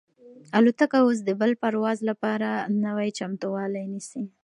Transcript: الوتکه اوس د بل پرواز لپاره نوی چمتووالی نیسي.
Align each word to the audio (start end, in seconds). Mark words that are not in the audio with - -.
الوتکه 0.57 0.97
اوس 1.03 1.17
د 1.23 1.29
بل 1.41 1.51
پرواز 1.63 1.97
لپاره 2.09 2.49
نوی 2.85 3.09
چمتووالی 3.17 3.85
نیسي. 3.93 4.23